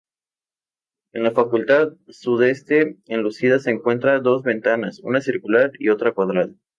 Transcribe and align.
En 1.13 1.21
la 1.21 1.29
fachada 1.29 1.95
sudeste, 2.07 2.97
enlucida, 3.05 3.59
se 3.59 3.69
encuentran 3.69 4.23
dos 4.23 4.41
ventanas, 4.41 4.97
una 5.03 5.21
circular 5.21 5.73
y 5.77 5.89
otra 5.89 6.11
cuadrada. 6.11 6.55